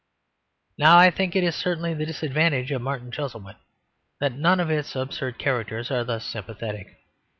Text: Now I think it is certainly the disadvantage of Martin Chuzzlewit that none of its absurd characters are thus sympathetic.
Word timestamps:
Now 0.79 0.97
I 0.97 1.11
think 1.11 1.35
it 1.35 1.43
is 1.43 1.55
certainly 1.55 1.93
the 1.93 2.07
disadvantage 2.07 2.71
of 2.71 2.81
Martin 2.81 3.11
Chuzzlewit 3.11 3.57
that 4.19 4.31
none 4.33 4.59
of 4.59 4.71
its 4.71 4.95
absurd 4.95 5.37
characters 5.37 5.91
are 5.91 6.03
thus 6.03 6.25
sympathetic. 6.25 6.97